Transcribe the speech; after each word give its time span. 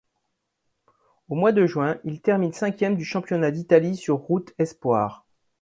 Au 1.29 1.35
mois 1.35 1.51
de 1.51 1.67
juin, 1.67 1.99
il 2.05 2.23
termine 2.23 2.51
cinquième 2.53 2.95
du 2.97 3.05
championnat 3.05 3.51
d'Italie 3.51 3.95
sur 3.95 4.17
route 4.17 4.51
espoirs. 4.57 5.27